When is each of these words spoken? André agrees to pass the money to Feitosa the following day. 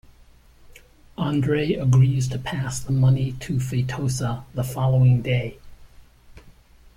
André 1.19 1.79
agrees 1.79 2.27
to 2.29 2.39
pass 2.39 2.79
the 2.79 2.91
money 2.91 3.33
to 3.33 3.57
Feitosa 3.57 4.43
the 4.55 4.63
following 4.63 5.21
day. 5.21 5.59